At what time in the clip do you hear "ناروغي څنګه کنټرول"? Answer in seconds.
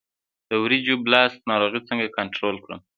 1.49-2.55